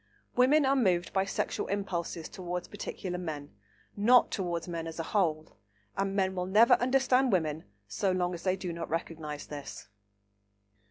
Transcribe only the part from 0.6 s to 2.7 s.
are moved by sexual impulses towards